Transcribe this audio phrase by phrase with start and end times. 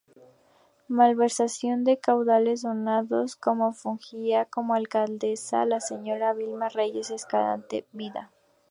[0.87, 8.31] Malversación de caudales donados: Cuando fungía como Alcaldesa la señora Vilma Reyes Escalante vda.